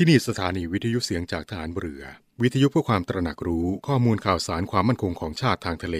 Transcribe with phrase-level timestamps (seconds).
[0.00, 2.02] ที่นี่สถานีวิทยุเสียงจากฐานเรือ
[2.42, 5.96] วิทยุเพื่อความตระหนักรู้ข้อมูลข่าวสารความมั่นคงของชาติทางทะเล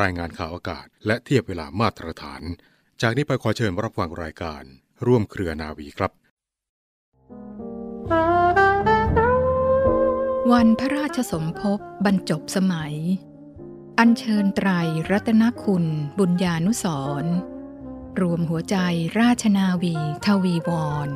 [0.00, 2.42] รายงานข่าวอากาศ และเทียบเวลามาตรฐาน
[3.02, 4.62] จากนี้ไปขอเชิญรับฟังรายการ
[5.06, 6.12] ร่วมเครือนาวีครับ
[10.52, 12.94] วันพระราชสมภพบรรจบสมัย
[13.98, 14.68] อัญเชิญไตร
[15.10, 15.84] รัตนคุณ
[16.18, 16.86] บุญญานุส
[17.22, 17.24] ร
[18.20, 18.76] รวมหัวใจ
[19.20, 19.94] ราชนาวี
[20.24, 20.70] ทวีว
[21.08, 21.10] ร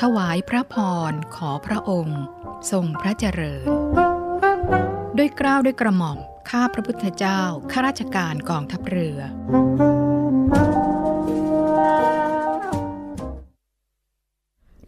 [0.00, 0.76] ถวายพระพ
[1.10, 2.22] รขอพระองค์
[2.70, 3.66] ทรงพระเจริญ
[5.18, 6.18] ด้วยกล้าวด้วยกระหม่อม
[6.50, 7.40] ข้าพระพุทธเจ้า
[7.72, 9.18] ข้าราชการกองทัพเรือ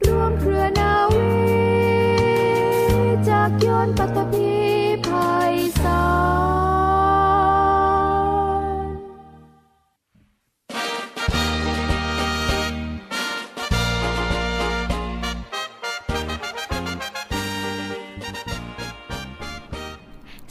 [0.06, 1.30] ร่วมเครือนาวี
[3.28, 4.45] จากยนต์ปัตตภี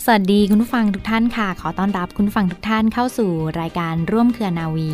[0.08, 4.92] สวัสดีคุณผู้ฟังทุกท่านค่ะ ขอต้อนรับคุณผู้ฟังทุกท่านเข้าสู่รายการร่วมเครือนาวี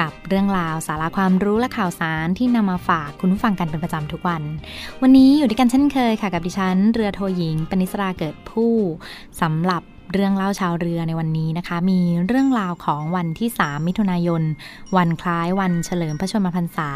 [0.00, 4.42] กับเรื่องราวสาระความรู้และข่าวสารที่นำมาฝากคุณผู้ฟังกันเป็นประจำทุกวัน
[5.02, 8.72] วันนี้อยู่ด้วยกันเช่นเคยค่ะ กับดิฉัน เรือโทหญิงปณิสราเกิดผู้
[9.40, 14.42] สำหรับเรื่องเล่าชาวเรือในวันนี้นะคะ มีเรื่องราวของวันที่ 3 มิถุนายน
[14.96, 16.90] วันคล้ายวันเฉลิมพระชนมพรรษา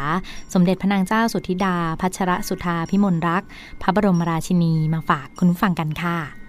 [0.55, 3.49] สมเด็จพระนางเจ้าสุธิดา พัชรสุธาพิมลรักษ์
[3.83, 6.48] พระบรมราชินีมาฝากคุณผู้ฟังกันค่ะ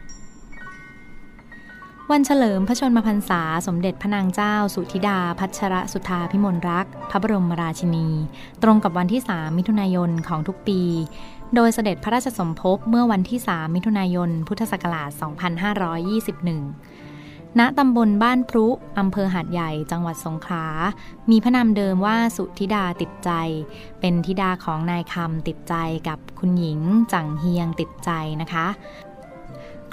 [2.14, 8.08] วันเฉลิมพระชนมพรรษาสมเด็จพระนางเจ้า สุธิดา พัชรสุธาพิมลรักษ์พระบรมราชินี
[8.64, 10.82] ตรงกับวันที่ 3 มิถุนายนของทุกปี
[11.56, 15.10] โดยเสด็จพระราชสมภพเมื่อวันที่ 3 มิถุนายน พุทธศักราช
[16.34, 18.68] 2521 ณ ตำบลบ้านพรุ
[19.00, 20.66] อำเภอหาดใหญ่ จังหวัดสงขลา
[21.30, 23.32] มีพระนามเดิมว่าสุธิดาติดใจ
[24.00, 25.76] เป็นธิดาของนายคำติดใจ
[26.08, 26.80] กับคุณหญิง
[27.14, 28.68] จังเฮียงติดใจนะคะ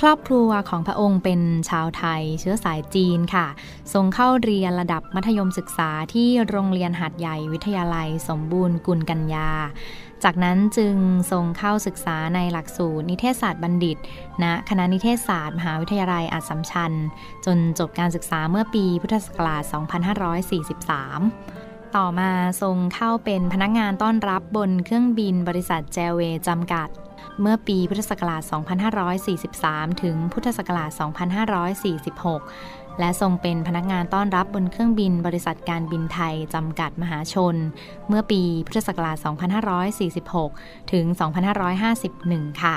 [0.00, 3.46] ครอบครัวของพระองค์เป็นชาวไทยเชื้อสายจีนค่ะ
[3.92, 9.50] ทรงเข้าเรียนระดับมัธยมศึกษาที่โรงเรียนหัดใหญ่วิทยาลัยสมบูรณ์กุลกัญญา
[10.24, 10.96] จากนั้นจึง
[11.32, 13.98] ทรงเข้าศึกษาในหลักสูตรนิเทศศาสตร์บัณฑิต
[14.42, 16.92] ณคณะนิเทศศาสตร์มหาวิทยาลัยอัสสัมชัญ
[17.46, 19.62] จนจบการศึกษาเมื่อปีพุทธศักราช
[20.98, 22.30] 2543ต่อมา
[22.62, 26.88] ทรงเข้าเป็นพนักงานต้อนรับบนเครื่องบินบริษัทแจเวจำกัด
[27.40, 28.42] เมื่อปีพุทธศักราช
[29.22, 30.90] 2543 ถึงพุทธศักราช
[32.00, 37.54] 2546 และทรงเป็นพนักงานต้อนรับบนเครื่องบินบริษัทการบินไทย จำกัดมหาชน
[38.08, 39.16] เมื่อปีพุทธศักราช
[40.44, 41.04] 2546 ถึง
[41.84, 42.74] 2551 ค่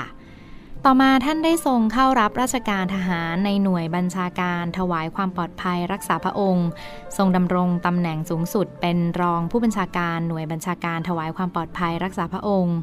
[0.86, 6.68] ต่อมาท่านได้ทรงเข้ารับราชการทหารในหน่วยบัญชาการถวายความปลอดภัยรักษาพระองค์
[7.16, 12.76] ทรงดำรงตำแหน่งสูงสุดเป็นรองผู้บัญชาการหน่วยบัญชาการถวายความปลอดภัยรักษาพระองค์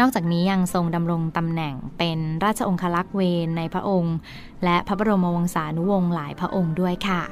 [0.00, 4.16] นอกจากนี้ยังทรงดำรงตำแหน่งเป็นราชองคลักษ์เวนในพระองค์
[4.64, 7.22] และพระบรมวงศานุวงศ์หลายพระองค์ด้วยค่ะ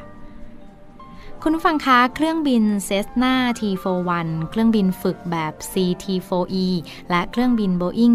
[1.46, 6.66] คุณผู้ฟังคะเครื่องบินเซสนา T41 เครื่องบินฝึกแบบ CT4E
[7.10, 8.14] และเครื่องบิน Boeing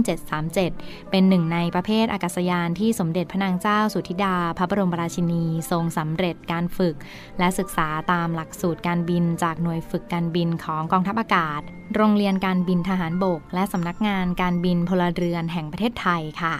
[0.56, 6.96] 737 เป็นหนึ่งในประเภทอากาศยานที่สมเด็จพระนางเจ้าสุธิดา พระบรมราชินี ทรงสำเร็จการฝึก
[7.40, 11.62] และศึกษาตามหลักสูตรการบินจากหน่วยฝึกการบินของกองทัพอากาศ
[11.96, 16.56] โรงเรียนการบินทหารบก และสำนักงานการบินพลเรือนแห่งประเทศไทยค่ะ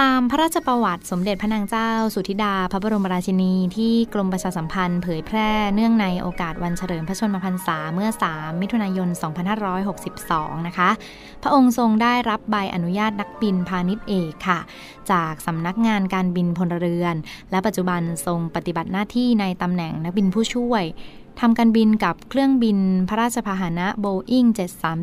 [0.00, 9.08] ตามพระราชประวัติสมเด็จพระนางเจ้า สุธิดา พระบรมราชินี ที่กรมประชาสัมพันธ์เผยแพร่เนื่องในโอกาสวันเฉลิมพระชนมพรรษาเมื่อ 3 มิถุนายน
[9.88, 10.90] 2562 นะคะ
[11.42, 14.60] พระองค์ทรงได้รับใบอนุญาตนักบินพาณิชย์เอกค่ะ
[15.12, 17.14] จากสำนักงานการบินพลเรือน
[17.50, 20.84] และปัจจุบันทรงปฏิบัติหน้าที่ในตำแหน่งนักบินผู้ช่วย
[21.40, 22.78] ทำการบินกับเครื่องบิน
[23.08, 24.48] พระราชพาหนะ Boeing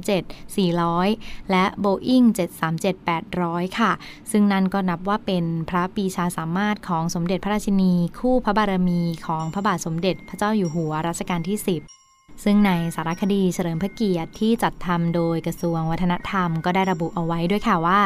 [0.03, 2.25] 737 400 และ Boeing
[2.67, 3.91] 737 800 ค่ะ
[4.31, 11.98] ซึ่งนั่นก็นับว่าเป็นพระปีชาสามารถของสมเด็จพระราชินี คู่พระบารมีของพระบาทสมเด็จพระเจ้าอยู่หัวรัชกาลที่ 10
[12.44, 18.00] ซึ่งในสารคดีเฉลิมพระเกียรติที่จัดทำโดยกระทรวงวัฒนธรรมก็ได้ระบุเอาไว้ด้วยค่ะว่า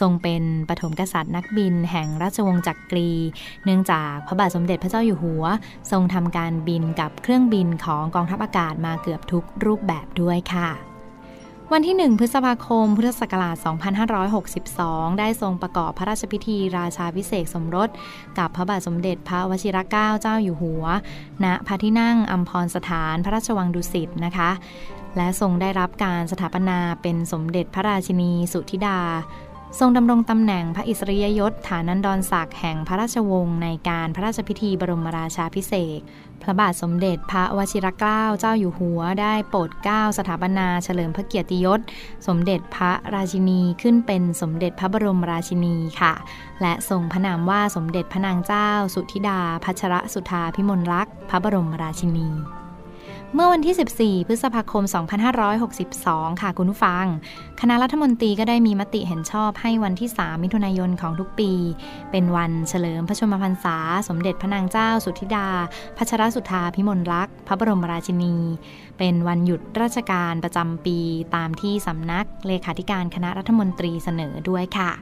[0.00, 3.10] ทรงเป็นปฐมกษัตริย์นักบินแห่งราชวงศ์จักรี
[3.64, 5.44] เนื่องจากพระบาทสมเด็จพระเจ้าอยู่หัว
[5.90, 10.95] ทรงทำการบินกับเครื่องบินของกองทัพอากาศมาเกือบทุกรูปแบบด้วยค่ะ
[11.72, 13.56] วันที่ 1 พฤษภาคม พุทธศักราช
[14.38, 17.88] 2562 ได้ทรงประกอบพระราชพิธีราชาพิเศษสมรส
[18.38, 20.84] กับพระบาทสมเด็จพระวชิรเกล้าเจ้าอยู่หัว
[21.44, 24.50] ณ พระที่นั่งอัมพรสถานพระราชวังดุสิตนะคะ
[25.16, 29.00] และทรงได้รับการสถาปนาเป็นสมเด็จพระราชินีสุธิดา
[29.78, 36.00] ทรงดำรงตำแหน่งพระอิสริยยศฐานันดรศักดิ์แห่งพระราชวงศ์ในการพระราชพิธีบรมราชาพิเศษ
[36.42, 41.80] พระบาทสมเด็จพระวชิรเกล้าเจ้าอยู่หัวได้โปรดเกล้าสถาปนาเฉลิมพระเกียรติยศ
[42.26, 46.12] สมเด็จพระราชินีขึ้นเป็นสมเด็จพระบรมราชินีค่ะ
[46.62, 52.30] และทรงพระนามว่าสมเด็จพระนางเจ้า สุธิดา พัชรสุธาพิมลรักษ์พระบรมราชินี
[53.38, 54.84] เมื่อวันที่ 14 พฤษภาคม
[55.62, 57.04] 2562 ค่ะคุณผู้ฟัง
[57.60, 61.50] คณะรัฐมนตรีก็ได้มีมติเห็นชอบให้วันที่ 3 มิถุนายนของทุกปี
[62.10, 63.76] เป็นวันเฉลิมพระชนมพรรษา
[64.08, 65.48] สมเด็จพระนางเจ้าสุธิดา
[65.96, 68.36] พัชรสุธาพิมลรักษ์ พระบรมราชินี
[68.98, 70.98] เป็นวันหยุดราชการประจำปี
[71.36, 74.92] ตามที่สำนักเลขาธิการคณะรัฐมนตรีเสนอด้วยค่ะ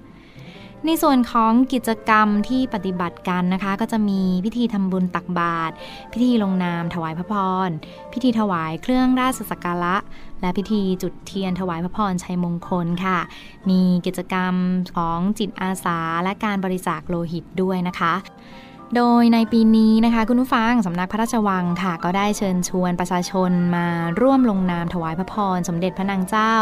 [0.86, 5.74] ในส่วนของกิจกรรมที่ปฏิบัติกันนะคะ ก็จะมีพิธีทำบุญตักบาตร
[6.12, 7.34] พิธีลงนามถวายพระพ
[7.68, 7.70] ร
[8.12, 9.96] พิธีถวายเครื่องราชสักการะ
[10.40, 13.18] และพิธีจุดเทียนถวายพระพรชัยมงคลค่ะ
[13.70, 14.54] มีกิจกรรม
[14.96, 18.14] ของจิตอาสาและการบริจาคโลหิตด้วยนะคะ
[18.96, 23.86] โดยในปีนี้นะคะคุณผู้ฟังสำนักพระราชวังค่ะ ก็ได้เชิญชวนประชาชนมา
[24.20, 26.54] ร่วมลงนามถวายพระพร สมเด็จพระนางเจ้า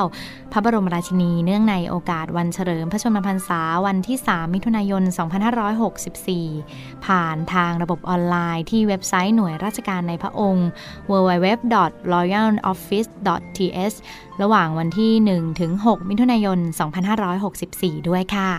[0.53, 5.03] พระบรมราชินี เนื่องในโอกาสวันเฉลิมพระชนมพรรษาวันที่ 3 มิถุนายน
[5.85, 10.67] 2564 ผ่านทางระบบออนไลน์ที่เว็บไซต์หน่วยราชการในพระองค์
[11.11, 13.97] www.royaloffice.th
[14.43, 15.13] ระหว่างวันที่
[15.63, 16.59] 1-6 มิถุนายน
[17.33, 18.51] 2564 ด้วยค่ะ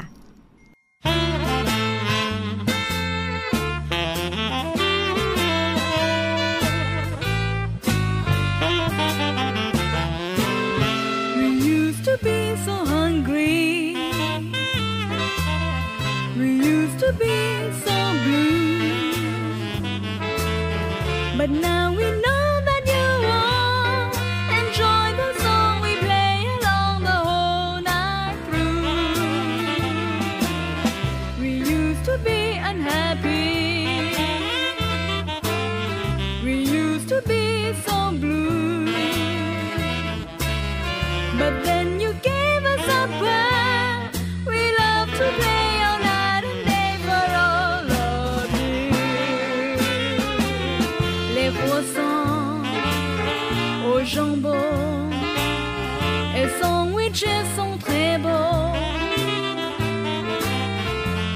[57.55, 58.73] sont très beaux.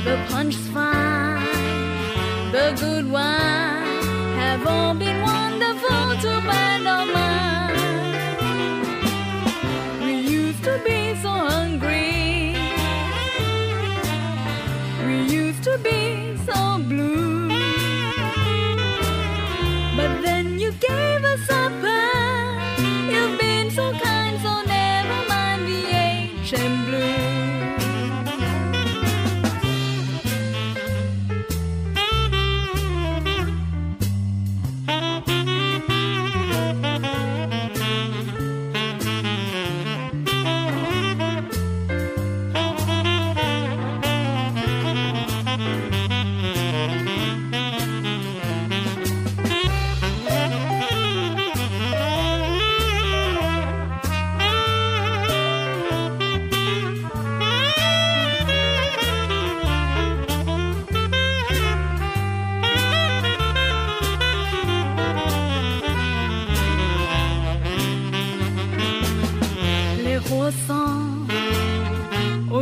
[0.05, 0.55] Le punch
[26.49, 26.96] j'aime bleu.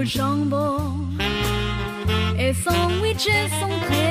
[0.05, 0.93] Jambon.
[2.38, 4.04] Et sandwiches sont très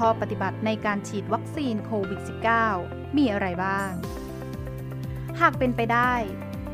[0.00, 2.20] ข้อปฏิบัติในการฉีดวัคซีนโควิด
[2.68, 3.90] -19 มีอะไรบ้าง
[5.40, 6.12] หากเป็นไปได้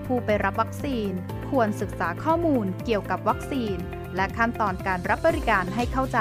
[0.06, 1.10] ผู้ไปรับวัคซีน
[1.50, 3.76] ควรศึกษาข้อมูลเกี่ยวกับวัคซีน
[4.16, 6.20] และขั้นตอนการรับบริการให้เข้าใจ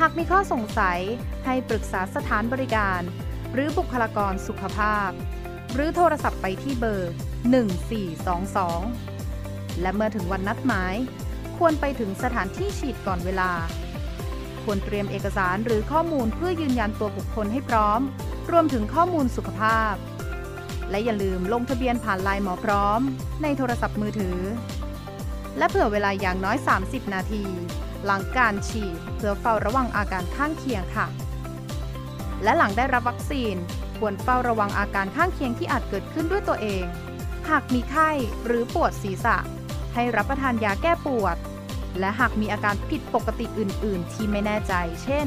[0.00, 1.00] หากมีข้อสงสัย
[1.44, 3.00] ให้ปรึกษาสถานบริการ
[3.52, 5.10] หรือบุคลากรสุขภาพ
[5.74, 7.12] หรือโทรศัพท์ไปที่เบอร์
[8.86, 10.94] 1422 และเมื่อถึงวันนัดหมาย
[11.58, 13.52] ควรไปถึงสถานที่ฉีดก่อนเวลา
[14.66, 18.00] ควรเตรียมเอกสารหรือข้อมูลเพื่อยืนยันตัวบุคคลให้พร้อม
[18.50, 19.94] รวมถึงข้อมูลสุขภาพ
[20.90, 23.00] และอย่าลืมลงทะเบียนผ่านไลน์หมอพร้อม
[23.42, 24.38] ในโทรศัพท์มือถือ
[25.58, 27.44] และเผื่อเวลาอย่างน้อย 30 นาที
[28.04, 31.06] หลังการฉีดเพื่อเฝ้าระวังอาการข้างเคียงค่ะ
[32.42, 33.54] และหลังได้รับวัคซีน
[33.98, 36.84] ควรเฝ้าระวังอาการข้างเคียงที่อาจเกิดขึ้นด้วยตัวเอง
[37.48, 38.10] หากมีไข้
[38.44, 39.36] หรือปวดศีรษะ
[39.94, 41.36] ให้รับประทานยาแก้ปวด
[42.00, 45.26] และหากมีอาการผิดปกติอื่น ๆ ที่ไม่แน่ใจ เช่น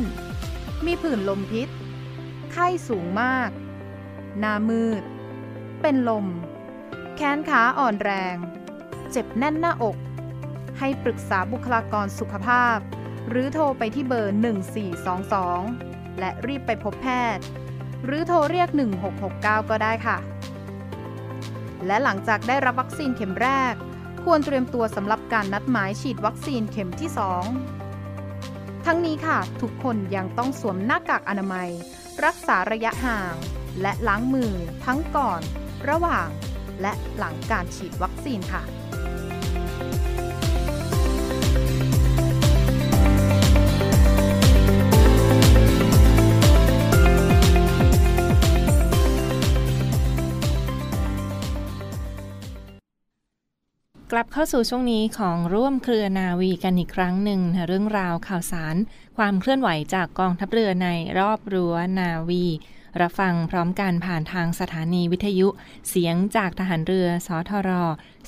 [0.85, 1.69] มีผื่นลมพิษ
[2.51, 3.49] ไข้สูงมาก
[4.39, 5.03] หน้ามืด
[5.81, 6.25] เป็นลม
[7.15, 8.35] แขนขาอ่อนแรง
[9.11, 9.97] เจ็บแน่นหน้าอก
[10.79, 12.77] ให้ปรึกษาบุคลากรสุขภาพ
[13.29, 14.35] หรือโทรไปที่เบอร์
[15.21, 17.43] 1422 และรีบไปพบแพทย์
[18.05, 18.69] หรือโทรเรียก
[19.19, 20.17] 1669 ก็ได้ค่ะ
[21.87, 23.73] และหลังจากได้รับวัคซีนเข็มแรก
[24.23, 27.09] ควรเตรียมตัวสำหรับการนัดหมายฉีดวัคซีนเข็มที่
[27.97, 31.69] 2 ทั้งนี้ค่ะ ทุกคนยังต้องสวมหน้ากากอนามัย
[32.25, 33.35] รักษาระยะห่าง
[33.81, 34.53] และล้างมือ
[34.85, 35.41] ทั้งก่อน
[35.89, 36.27] ระหว่าง
[36.81, 38.63] และหลังการฉีดวัคซีนค่ะ
[54.13, 58.75] กลับเข้าสู่ช่วงนี้ของร่วมเครือนาวีกันอีกครั้งหนึ่งนะเรื่องราวข่าวสาร
[59.17, 60.89] ความเคลื่อนไหวจากกองทัพเรือใน
[61.19, 62.45] รอบรั้วนาวี
[63.01, 65.47] รับฟังพร้อมกันผ่านทางสถานีวิทยุ
[65.89, 67.69] เสียงจากทหารเรือสทร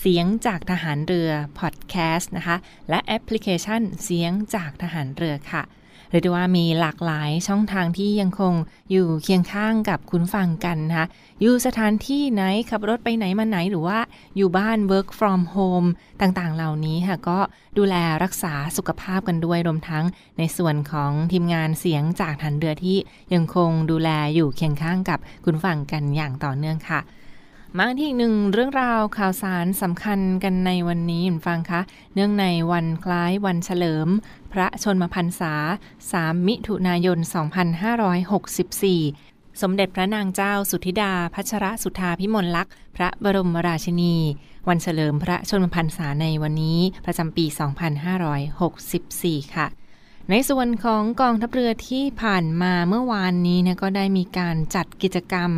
[0.00, 2.56] เสียงจากทหารเรือพอดแคสต์นะคะ
[2.88, 5.64] และแอปพลิเคชันเสียงจากทหารเรือค่ะ
[6.10, 8.54] เรียกได้ว่ามีหลากหลายช่องทางที่ยังคง
[8.90, 11.06] อยู่เคียงข้างกับคุณฟังกันนะคะ
[11.40, 13.98] อยู่สถานที่ไหนขับรถไปไหนมาไหนหรือว่า
[14.36, 15.88] อยู่บ้าน work from home
[16.20, 17.38] ต่างๆ เหล่านี้ค่ะก็
[17.78, 20.04] ดูแลรักษาสุขภาพกันด้วยรวมทั้ง
[20.38, 22.96] ในส่วนของทีมงานเสียงจากฐานเรือที่
[23.34, 27.00] ยังคงดูแลอยู่เคียงข้างกับคุณฟังกันอย่างต่อเนื่องค่ะ
[27.78, 31.80] มาที่อีกหนึ่งเรื่องราวข่าวสารสำคัญกันในวันนี้คุณฟังคะ
[32.14, 34.08] เนื่องในวันคล้ายวันเฉลิม
[34.52, 35.54] พระชนมพรรษา
[36.02, 37.18] 3 มิถุนายน
[38.40, 44.16] 2564 สมเด็จพระนางเจ้าสุธิดา พัชรสุธาพิมลลักษณ์ พระบรมราชินี
[44.68, 47.44] วันเฉลิมพระชนมพรรษาในวันนี้ประจำปี
[48.70, 49.68] 2564 ค่ะ
[50.30, 55.50] ในส่วนของกองทัพเรือที่ผ่านมาเมื่อวานนี้นะก็ได้มีการจัดกิจกรรม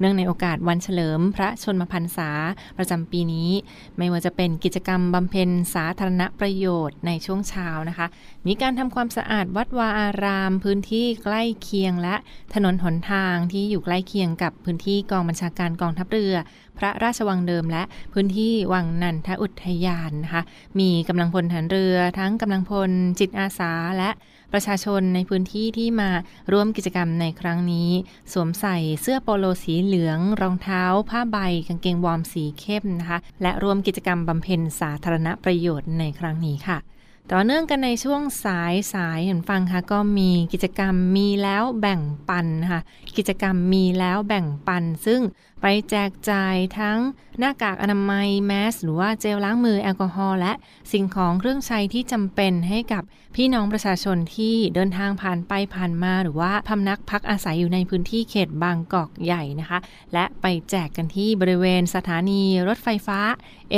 [0.00, 2.30] เนื่องในโอกาสวันเฉลิมพระชนมพรรษา
[2.78, 3.50] ประจำปีนี้
[3.98, 8.06] ไม่ว่าจะเป็นกิจกรรมบำเพ็ญสาธารณประโยชน์ในช่วงเช้านะคะ
[8.46, 12.14] มีการทำความสะอาดวัดวาอาราม พื้นที่ใกล้เคียงและ
[12.54, 16.34] ถนนหนทางที่อยู่ใกล้เคียงกับพื้นที่กองบัญชาการกองทัพเรือ
[16.78, 20.42] พระราชวังเดิมและพื้นที่วังนันทอุทยานนะคะ
[20.80, 22.90] มีกำลังพลฐานเรือทั้งกำลังพล
[23.20, 24.10] จิตอาสาและ
[24.52, 26.10] ประชาชนในพื้นที่ที่มา
[26.52, 27.90] ร่วมกิจกรรมในครั้งนี้
[28.32, 31.38] สวมใส่เสื้อโปโลสีเหลือง รองเท้า ผ้าใบ
[31.68, 36.78] กางเกงวอร์มสีเข้มนะคะ และร่วมกิจกรรมบำเพ็ญสาธารณประโยชน์ในครั้งนี้ค่ะ
[37.34, 42.82] ต่อเนื่องกันในช่วงสายสายเห็นฟังค่ะก็มีกิจกรรมมีแล้วแบ่งปันนะคะ
[43.16, 45.20] กิจกรรมมีแล้วแบ่งปัน ซึ่ง
[45.62, 46.98] ไปแจกจ่ายทั้ง
[47.38, 50.52] หน้ากากอนามัยแมสหรือว่าเจลล้างมือแอลกอฮอล์และ
[50.92, 53.02] สิ่งของเครื่องใช้ที่จำเป็นให้กับ
[53.36, 59.78] พี่น้องประชาชนที่เดินทางผ่านไปผ่านมา หรือว่าพำนักพักอาศัยอยู่ในพื้นที่เขตบางกอกใหญ่นะคะ
[60.14, 63.20] และไปแจกกันที่บริเวณสถานีรถไฟฟ้า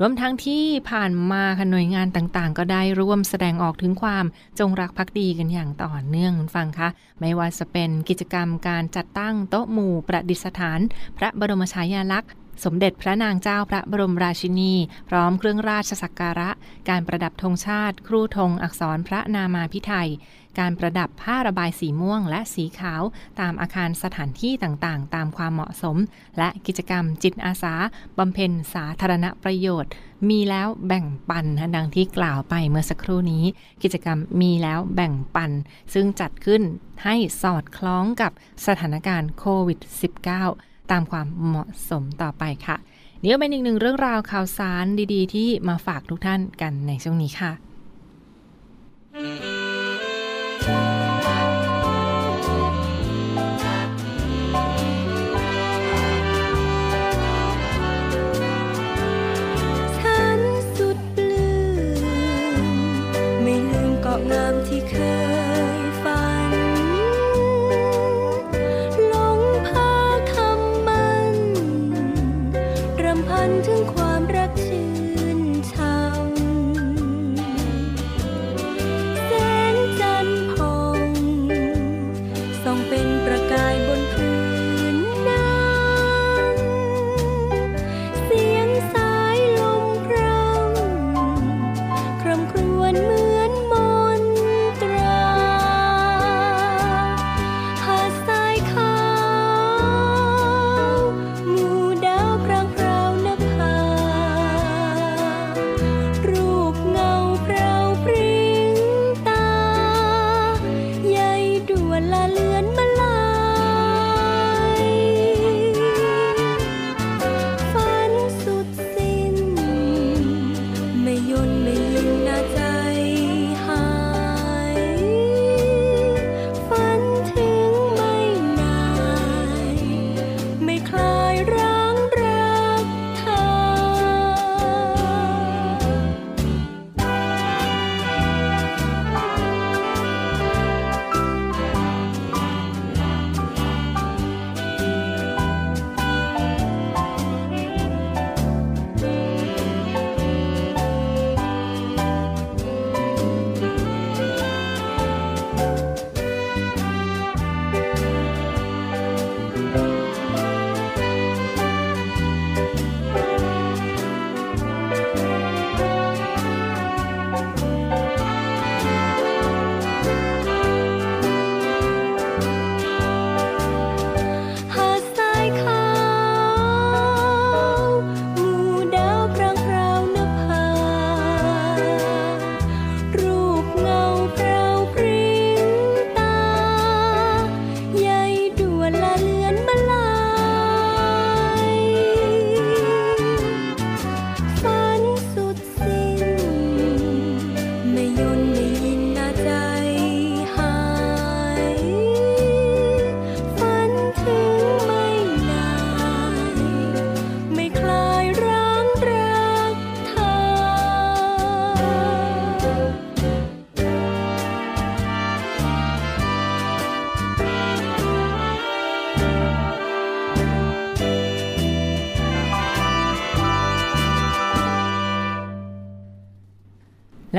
[0.00, 4.24] รวมทั้งที่ผ่านมาค่ะหน่วยงานต่างๆ ก็ได้ร่วมแสดงออกถึงความ
[4.58, 6.88] จงรักภักดีกันอย่างต่อเนื่องฟังคะ
[7.20, 10.80] ไม่ว่าจะเป็นกิจกรรมการจัดตั้งโต๊ะหมู่ประดิษฐาน
[11.18, 12.30] พระบรมฉายาลักษณ์
[12.64, 14.72] สมเด็จพระนางเจ้าพระบรมราชินี
[15.08, 16.50] พร้อมเครื่องราชสักการะ
[16.88, 20.10] การประดับธงชาติ ครูธงอักษรพระนามาพิไทย
[20.60, 23.02] การประดับผ้าระบายสีม่วงและสีขาว
[23.40, 25.96] ตามอาคารสถานที่ต่างๆ ตามความเหมาะสม
[26.38, 27.74] และกิจกรรมจิตอาสา
[28.18, 29.90] บำเพ็ญสาธารณประโยชน์
[30.28, 33.44] มีแล้วแบ่งปันดังที่กล่าวไปเมื่อสักครู่นี้
[33.82, 35.50] กิจกรรมมีแล้วแบ่งปัน
[35.94, 36.62] ซึ่งจัดขึ้น
[37.04, 38.32] ให้สอดคล้องกับ
[38.66, 42.76] สถานการณ์โควิด -19 ตามความเหมาะสมต่อไปค่ะ
[43.22, 47.52] นี่ก็เป็นอีกหนึ่งเรื่องราวข่าวสารดีๆ ที่มาฝากทุกท่านกันในช่วงนี้ค่ะ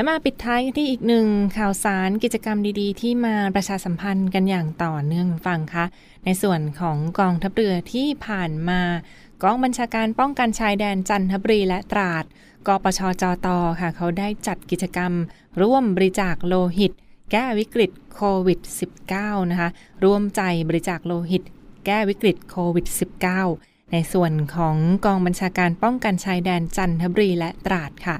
[0.04, 5.86] และมาปิดท้ายที่อีกหนึ่งข่าวสารกิจกรรมดีๆ ที่มาประชาสัมพันธ์กันอย่างต่อเนื่องฟังคะ
[6.26, 8.82] ในส่วนของกองทัพเรือที่ผ่านมา
[9.44, 12.24] กองบัญชาการป้องกันชายแดนจันทบุรีและตราด
[12.68, 13.48] กปชจต
[13.80, 15.12] ค่ะ เขาได้จัดกิจกรรม
[15.62, 16.92] ร่วมบริจาคโลหิต
[17.32, 18.60] แก้วิกฤตโควิด
[19.06, 19.70] -19 นะคะ
[20.04, 21.44] ร่วมใจบริจาคโลหิต
[21.86, 22.86] แก้วิกฤตโควิด
[23.39, 28.18] -19 ในส่วนของกองบัญชาการป้องกันชายแดนจันทบุรีและตราดค่ะ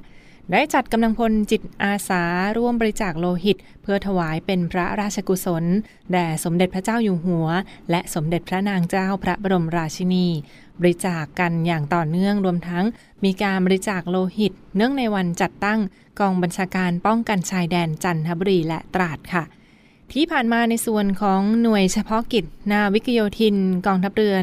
[0.52, 2.24] ได้จัดกำลังพลจิตอาสา
[2.58, 5.64] ร่วมบริจาคโลหิต เพื่อถวายเป็นพระราชกุศล
[6.12, 7.48] แด่สมเด็จพระเจ้าอยู่หัว
[7.92, 10.28] และสมเด็จพระนางเจ้าพระบรมราชินี
[10.80, 12.86] บริจาคกกันอย่างต่อเนื่องรวมทั้ง
[13.24, 15.80] มีการบริจาคโลหิต เนื่องในวันจัดตั้ง
[16.20, 19.44] กองบัญชาการป้องกันชายแดนจันทบุรีและตราดค่ะ
[20.14, 24.36] ที่ผ่านมาในส่วนของหน่วยเฉพาะกิจ นาวิกโยธิน กองทัพเรือ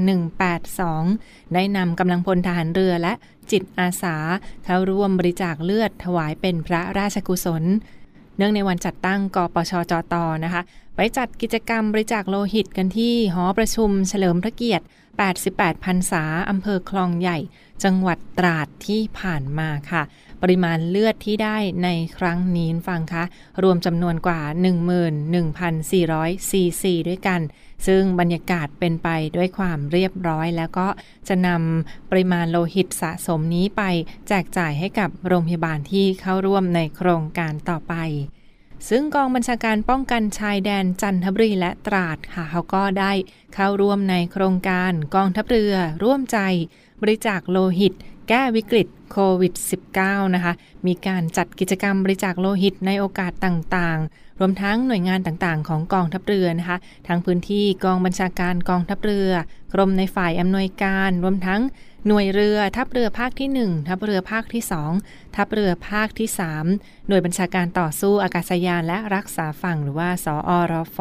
[0.73, 3.13] 182 ได้นำกำลังพลทหารเรือและ
[3.51, 4.17] จิตอาสา
[4.65, 7.63] เข้าร่วมบริจาคเลือดถวายเป็นพระราชกุศล
[8.37, 10.63] เนื่องในวันจัดตั้งกปชจตนะคะ
[10.97, 14.85] ไปจัดกิจกรรมบริจาคโลหิตกันที่หอประชุมเฉลิมพระเกียรติ
[15.35, 17.39] 88 พรรษาอำเภอคลองใหญ่
[17.85, 20.03] จังหวัดตราดที่ผ่านมาค่ะ
[20.43, 23.25] ปริมาณเลือดที่ได้ในครั้งนี้ฟังคะ
[23.63, 24.41] รวมจำนวนกว่า
[25.47, 27.41] 11,400ซีซีด้วยกัน
[27.87, 30.89] ซึ่งบรรยากาศเป็นไปด้วยความเรียบร้อย แล้วก็
[31.29, 33.83] จะนำปริมาณโลหิตสะสมนี้ไป
[34.29, 37.95] แจกจ่ายให้กับโรงพยาบาลที่เข้าร่วมในโครงการต่อไป
[38.89, 43.13] ซึ่งกองบัญชาการป้องกันชายแดนจันทบุรีและตราดค่ะเขาก็ได้
[43.55, 45.75] เข้าร่วมในโครงการกองทัพเรือ
[46.05, 46.39] ร่วมใจ
[47.03, 47.95] บริจาคโลหิต
[48.33, 49.55] แก้วิกฤตโควิด
[49.95, 50.53] -19 นะคะ
[50.87, 59.31] มีการจัดกิจกรรมบริจาคโลหิตในโอกาสต่างๆ รวมทั้งหน่วยงานต่างๆ ของกองทัพเรือนะคะ ทั้งพื้นที่กองบัญชาการกองทัพเรือ
[59.75, 61.61] กรมในฝ่ายอำนวยการ รวมทั้ง
[62.07, 64.63] หน่วยเรือทัพเรือภาคที่ 1 ทัพเรือภาคที่
[64.99, 66.29] 2 ทัพเรือภาคที่
[66.69, 70.99] 3 หน่วยบัญชาการต่อสู้อากาศยานและรักษาฝั่งหรือว่าสอรฟ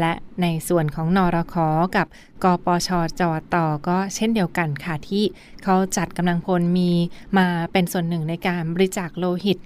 [0.00, 1.56] และในส่วนของนอรค
[1.96, 2.06] กับ
[2.44, 2.88] กปช
[3.20, 5.24] จอต่อก็เช่นเดียวกันค่ะที่
[5.64, 6.90] เขาจัดกำลังพลมี
[7.38, 9.58] มาเป็นส่วนหนึ่งในการบริจาคโลหิต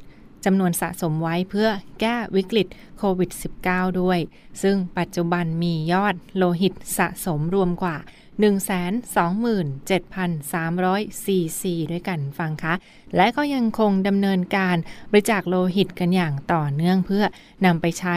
[0.45, 1.69] จำนวนสะสมไว้เพื่อ
[2.01, 2.67] แก้วิกฤต
[2.99, 3.31] โควิด
[3.65, 4.19] -19 ด้วย
[4.63, 7.97] ซึ่งปัจจุบันมียอดโลหิตสะสมรวมกว่า
[8.39, 12.75] 127,300ซีซีด้วยกันฟังคะ
[13.17, 14.77] และก็ยังคงดำเนินการ
[15.11, 17.25] บริจาคโลหิตกันอย่างต่อเนื่องเพื่อ
[17.67, 18.17] นำไปใช้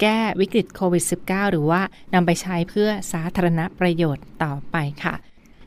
[0.00, 1.80] แก้วิกฤตโควิด -19 หรือว่า
[2.14, 5.14] นำไปใช้เพื่อสาธารณประโยชน์ต่อไปค่ะ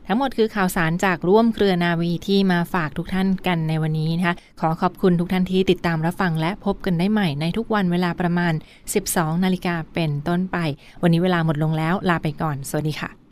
[0.08, 8.52] ทั้งหมดคือข่าวสารจากร่วมเครือนาวีที่มาฝากทุกท่านกันในวันนี้นะคะ ขอขอบคุณทุกท่านที่ติดตามรับฟังและพบกันได้ใหม่ในทุกวันเวลาประมาณ
[8.98, 10.56] 12 นาฬิกาเป็นต้นไป
[11.02, 13.25] วันนี้เวลาหมดลงแล้วลาไปก่อน สวัสดีค่ะ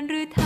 [0.00, 0.39] เพลินหรือไท